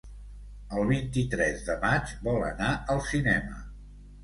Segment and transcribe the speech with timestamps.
[0.77, 3.63] El vint-i-tres de maig vol anar al cinema.